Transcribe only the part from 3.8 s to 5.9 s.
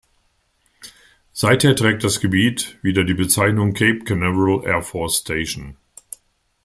Canaveral Air Force Station.